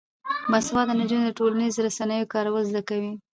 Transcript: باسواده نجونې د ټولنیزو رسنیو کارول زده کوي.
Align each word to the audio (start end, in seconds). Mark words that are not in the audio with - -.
باسواده 0.51 0.93
نجونې 0.99 1.23
د 1.27 1.31
ټولنیزو 1.39 1.85
رسنیو 1.87 2.31
کارول 2.33 2.63
زده 2.69 2.81
کوي. 2.89 3.13